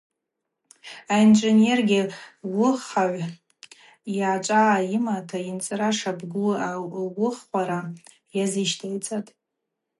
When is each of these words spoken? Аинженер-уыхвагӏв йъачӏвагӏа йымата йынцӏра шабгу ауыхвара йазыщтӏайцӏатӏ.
Аинженер-уыхвагӏв 1.13 3.31
йъачӏвагӏа 4.17 4.87
йымата 4.91 5.37
йынцӏра 5.45 5.89
шабгу 5.97 6.47
ауыхвара 6.67 7.79
йазыщтӏайцӏатӏ. 8.35 9.31